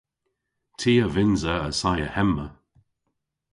[0.79, 2.47] Ty a vynnsa assaya hemma.